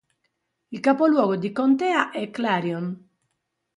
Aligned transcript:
Il 0.71 0.79
capoluogo 0.79 1.35
di 1.35 1.51
contea 1.51 2.09
è 2.09 2.31
Clarion. 2.31 3.07